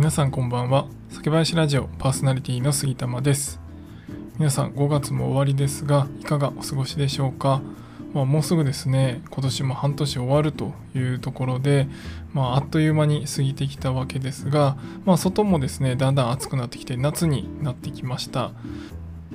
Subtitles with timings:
[0.00, 0.86] 皆さんこんばんは。
[1.10, 3.60] 酒林ラジオパーソナリティの杉玉です。
[4.38, 7.60] 皆さん5月も終わりですがいかがお過ごしでしょうか、
[8.14, 9.20] まあ、もうすぐですね。
[9.28, 11.86] 今年も半年終わるというところで、
[12.32, 18.52] まあ、あっという間に過ぎてきたわけですが、まあ、外もですねだんだん暑くなってきて夏になってきました。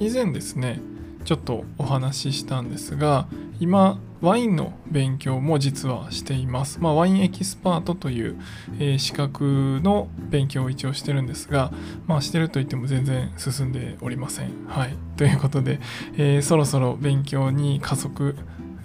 [0.00, 0.80] 以前ですね
[1.24, 3.28] ちょっとお話ししたんですが
[3.60, 6.80] 今ワインの勉強も実はしています。
[6.80, 8.36] まあ、ワインエキスパートという、
[8.78, 11.72] えー、資格の勉強を一応してるんですが、
[12.06, 14.50] まあ、してると言っても全然進んでおりません。
[14.66, 14.96] はい。
[15.16, 15.80] ということで、
[16.16, 18.36] えー、そろそろ勉強に加速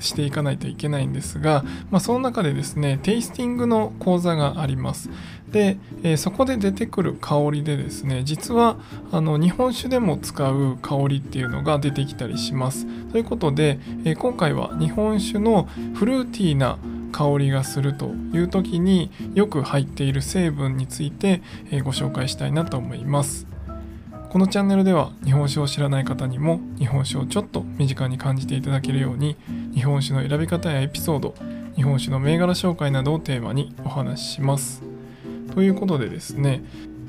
[0.03, 5.09] していかないといけないんですが、まあ、その中でですねテイスティングの講座があります。
[5.51, 8.77] で、えー、そこで出てくる香りでですね実は
[9.11, 12.85] あの日本酒でも使う香りっていうのが出てきたりします。
[13.11, 16.77] ということで、えー、今回は日本酒のフルーティーな
[17.11, 23.47] 香りがするという時によく入っている成分について、えー、ご紹介したいなと思います。
[24.33, 29.37] このチャンネルでは日本酒を知らない方にも日本酒をちょっと身近に感じていただけるように
[29.73, 31.35] 日本酒の選び方やエピソード
[31.75, 34.83] 日本酒の銘柄紹介などをテーマにお話しします。
[35.53, 36.63] ということでですね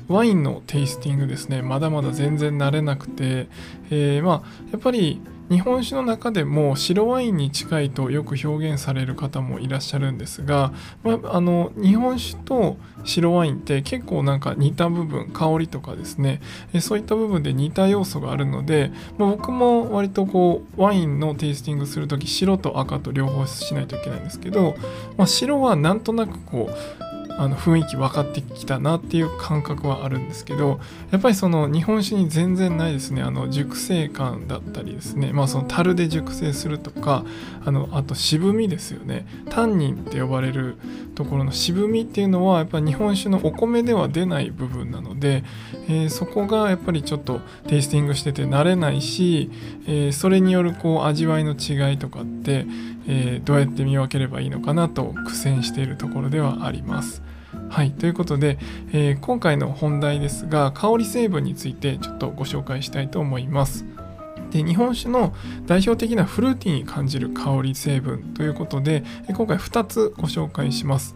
[0.07, 3.47] ワインのテイスティングですねまだまだ全然慣れなくて、
[3.89, 16.41] えー、まあやっぱり日本酒の中でも白ワインに近いとよく表現される方もいらっしゃるんですが、まあ、あの日本酒と白ワインって結構なんか似た部分香りとかですね。
[16.81, 24.75] そういった部分で似た要素があるので、まあ、僕も割とこうワインのテイスティングする時白と赤と両方しないといけないんですけど、
[25.17, 27.04] まあ、白はなんとなくこう
[27.37, 30.79] あの雰囲気分かってきたなっていう感覚はあるんですけど
[31.11, 33.21] やっぱりその日本酒に全然ないですね。
[33.21, 35.31] あの熟成感だったりですね。
[35.33, 37.25] まあその樽で熟成するとか
[37.65, 39.25] あのあと渋みですよね。
[39.49, 40.77] タンニンって呼ばれる
[41.15, 45.43] ところの渋みっていうのはやっぱり日本酒のお米では出ない部分なので、
[45.87, 49.49] えー、そこがやっぱりちょっとテイスティングしてて慣れないし、
[49.87, 52.65] えー、それによるこう味わいの違いとかって、
[53.07, 57.21] えー、どうやって見分ければいいのかなと苦戦しているところではあります。
[57.69, 58.57] はい、ということで、
[58.91, 63.85] えー、今回の本題ですが香り成分についてちょっとご紹介したいと思います。
[64.51, 65.33] で日本酒の
[65.65, 71.15] 代表的なフルーティーに感じる香り成分ということで今回2つご紹介します。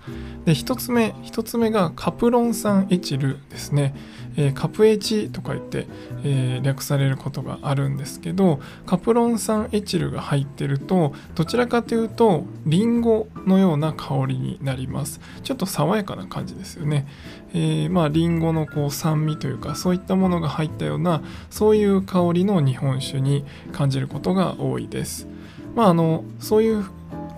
[0.50, 3.94] で1つ目1つ目がカプロン酸エチルですね。
[4.36, 5.86] えー、カプエチとか言って、
[6.24, 15.22] えー、略されることがあるんですけどカプロン酸エチルが入ってるとどちらかというとリンゴのような香りになります。
[15.44, 17.06] ちょっと爽やかな感じですよね、
[17.54, 21.22] えー、まあリンゴのこう酸味というかそういったものが入ったような
[21.52, 25.28] そういう香りの日本酒に感じることが多いです。
[25.76, 26.84] まああのそういう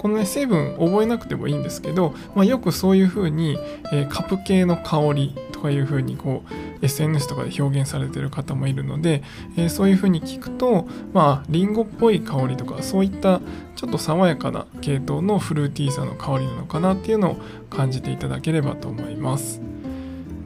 [0.01, 3.59] このね成分覚えなくてもいいんですけど、まあ、よくそういう風に、
[3.93, 6.43] えー、カプ系の香りとかいう風にこ
[6.81, 9.21] う SNS とかで表現されてる方もいるので、
[9.57, 13.41] えー、そういう風に聞くとまあリンゴっぽい香りとかそういった
[13.75, 17.35] ちょっと爽やかな系統のフルーティーさの香りなのかなっていうのを
[17.69, 19.61] 感じていただければと思います。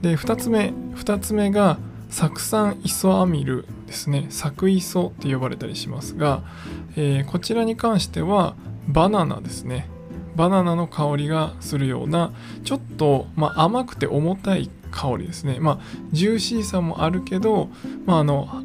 [0.02, 1.78] で2つ目2つ目が
[2.10, 4.28] 酢酸イソアミルですね。
[4.30, 6.44] 酢イソって呼ばれたりしますが、
[6.98, 8.56] えー、こちらに関しては
[8.88, 9.90] バナナですね。
[10.36, 12.34] バナナの香りがするような
[12.66, 15.58] ちょっと、まあ、甘くて重たい香りですね。
[15.60, 15.80] まあ
[16.12, 17.70] ジューシーさもあるけど、
[18.06, 18.64] まあ、あの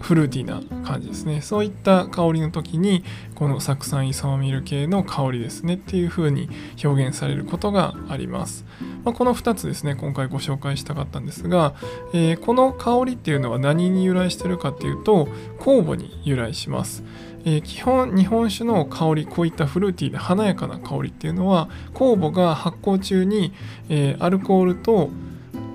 [0.00, 1.40] フルーティーな感じですね。
[1.40, 6.48] そういった香りの時にこの酢酸イソアミル系の香りですねっていう風に
[6.82, 8.64] 表現されることがあります、
[9.04, 11.74] まあ、この2つですね今回ご紹介したかったんですが、
[12.12, 15.26] えー、この香りっていうのは何に由来してるかっていうと
[15.58, 17.02] 酵母に由来します。
[17.44, 23.52] えー、基本日本酒の香りこういったフルーティーで華やかな香りっていうのは酵母が発酵中に、
[23.88, 25.10] えー、アルコールと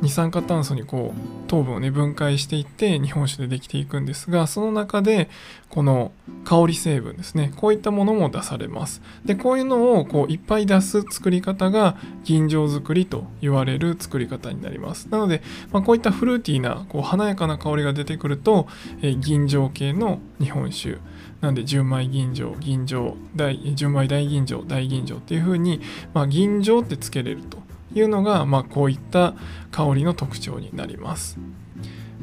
[0.01, 5.29] 二酸化炭素にこう糖分をね分解していって日本酒でできていくんですがその中で
[5.69, 6.11] この
[6.43, 7.53] 香り成分ですね。
[7.55, 9.01] こういったものも出されます。
[9.23, 15.07] でこういうのをこういっぱい出す作り方が吟醸作りと言われる作り方になります。
[15.09, 18.67] なので、まあ、こういったフルーティーなこう華やかな香りが出てくると、
[19.01, 20.97] えー、吟醸系の日本酒。
[21.41, 25.81] なんで純米吟醸吟醸大純米大吟醸大吟醸っていう風に、
[26.13, 27.70] まあ、吟醸ってつけれると。
[27.93, 29.35] いうのが、まあ、こういった
[29.71, 31.37] 香りの特徴になります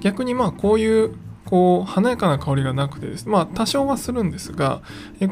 [0.01, 4.83] 逆にまあこういうこう華やかな香りがなくてですねまあ多少はするんですが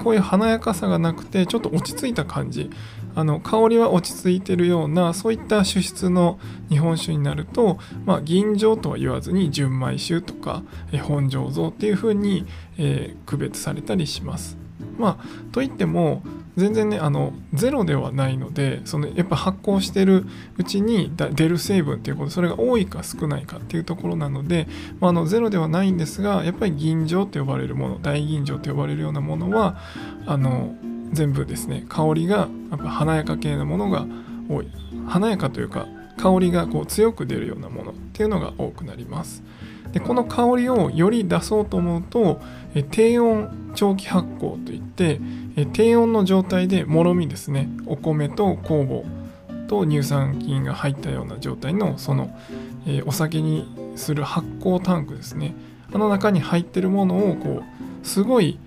[0.03, 2.71] こういう華やかさがなくてちょっと落ち着いた感じ
[3.15, 6.38] あの香りは落ち着いてるようなそういった酒質の
[6.71, 10.62] 日本酒になると、まあ、吟醸とは言わずに純米酒とか
[11.03, 12.47] 本醸造っていう風に、
[12.79, 14.59] えー、区別されたりします。
[14.99, 16.23] まあ、といっても
[16.56, 20.25] 全然ねあのゼロではないのでそのやっぱ発酵してる
[20.56, 24.67] うちに出る成分っていうことそれが多いか少ないかっていうところなので、
[25.00, 29.79] まあ、あのゼロではないんですがやっぱり銀醸と呼ばれるもの大吟醸と呼ばれるようなものは
[30.26, 30.75] あの
[31.12, 34.06] 全部ですね香りがやっぱ華やか系のものが
[34.49, 34.69] 多い。
[35.06, 35.87] 華やかというか
[36.17, 39.43] 香りがこう強く出るようなものっていうのが多くなります。
[39.93, 42.41] でこの香りをより出そうと思うと
[42.91, 45.21] 低温長期発酵といって
[45.73, 47.69] 低温の状態でもろみですね。
[47.87, 49.09] お米と酵母
[49.69, 52.31] と乳酸菌が入ったような状態のその、
[52.87, 53.67] えお酒に
[53.97, 55.55] する発酵タンクですね。
[55.93, 58.59] あの中に入ってるものをこうすごい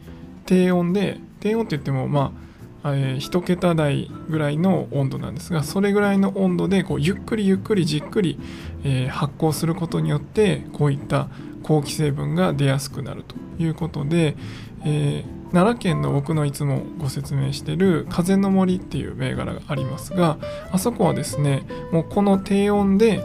[0.45, 2.49] 低温で低温って言ってもまあ
[2.86, 8.40] えー、1桁台ぐらいの温度なんですがそれぐらいの温度でこうゆっくりゆっくりじっくり、
[8.84, 11.30] えー、発酵することによってこういった
[11.64, 14.38] 好気成分が出やすくなるということで、
[14.86, 20.38] えー、奈良県の僕のいつもご説明してる風の森っていう銘柄がありますが
[20.72, 23.24] あそこはですねもうこの低温で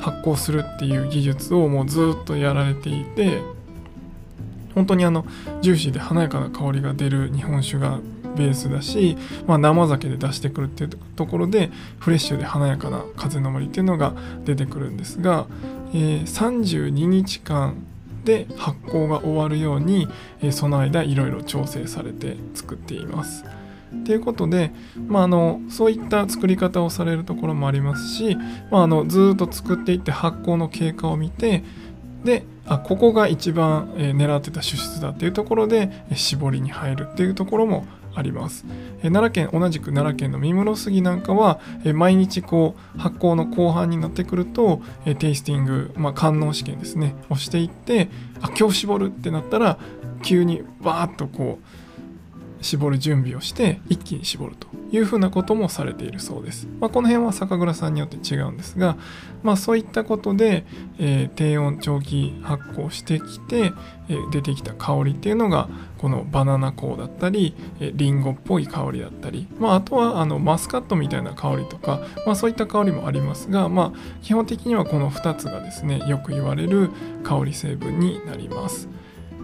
[0.00, 3.40] 発酵するっていう技術をもうずっとやられていて
[4.74, 5.24] 本当にあの
[5.62, 8.00] ジューシーで華やかな香りが出る日本酒が
[8.36, 9.16] ベースだし、
[9.46, 15.46] まあ、生酒で出してくるっていうところでフレッシュで華やかな風の森っていうのが出てくるんですが、
[15.92, 17.84] えー、32日間
[18.24, 20.08] で発酵が終わるように、
[20.42, 23.44] えー、その間いろいろ調整されて作っています。
[24.04, 24.72] ということで、
[25.06, 28.36] まあ、あのそういった作り方をされるところもありますし、
[28.70, 31.62] まあ、あのずっと作っていって発酵の経過を見て
[32.26, 37.86] であここが一番、え、狙ってた主質だっていうところで、え、絞りに入るっていうところも
[38.16, 38.64] あります。
[38.98, 48.08] え奈良県同じく奈良県の三室杉なんかは、え毎日こう発酵の後半になってくると、えテイスティング、まあ、官能試験ですねをしていって
[48.40, 49.78] あ今日絞るってなったら
[50.22, 56.66] 急にバーッとこう絞る準備をして一気に絞るというふうなこともされているそうです。
[56.80, 58.96] まあ、この辺は酒蔵さんによって違うんですが、
[59.42, 60.64] まあ、そういったことで、
[60.98, 63.72] えー、低温長期発酵してきて、
[64.08, 76.90] えー、出てきた香りっていうのがこのバナナ香だったり、えー、リンゴっぽい香りだったり、まあ、あとはあのマスカットみたいな香りとか、まあ、そういった香りもありますが、まあ、基本的にはこの2つがですねよく言われる
[77.22, 78.88] 香り成分になります。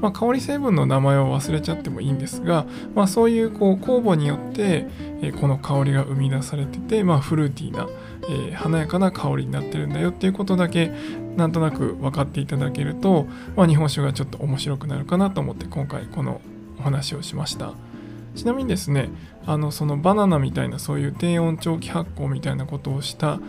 [0.02, 4.86] まあ、香り成分の名前を忘れちゃってもいいんですが、まあ、そういうこう酵母によって、
[5.22, 7.88] え、この香りが生み出されてて、まあ、フルーティーな、
[8.24, 10.92] えー、華やかな香りになってるんだよっていうことだけ
[11.36, 13.26] なんとなく分かっていただけると、
[13.56, 16.40] まあ、日本酒がちょっと面白くなるかなと思って今回この
[16.80, 17.72] お話をしました。
[18.34, 19.10] ちなみにですね
[19.44, 23.40] あのそのバナナみたいなそういう低温長期発酵みたいなことをした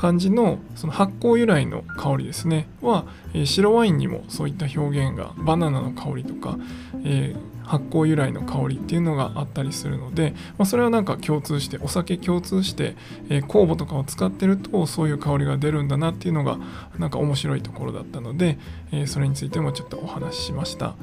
[0.00, 3.04] 感じのその発酵由来の香りですねは、
[3.34, 6.56] えー、白ワインにもそういった表現がバナナの香りとか、
[7.04, 12.96] えー、発酵由来の香りっていうのがあったりするので、まあ、それはなんか共通してお酒共通して、
[13.28, 16.56] えー、酵母とかを使ってるとそういう香りが出るんだなっていうのが
[16.98, 18.56] なんか面白いところだったので、
[18.92, 20.94] えそれについてもちょっとお話ししました。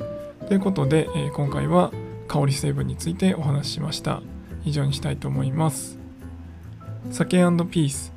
[0.48, 1.92] ということで、え今回は
[2.28, 4.24] 香り成分についてお話ししました。
[4.66, 6.00] 以上にしたいと思います。
[7.12, 7.38] 酒
[7.70, 8.17] ピース